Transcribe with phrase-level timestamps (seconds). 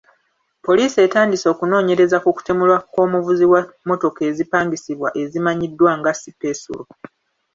[0.65, 6.83] Poliisi etandise okunoonyereza ku kutemulwa kw'omuvuzi wa mmotoka ezipangisibwa ezimanyiddwa nga sipesulo.